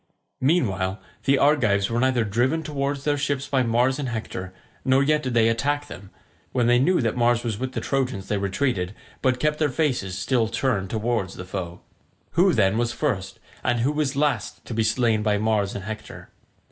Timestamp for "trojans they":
7.81-8.39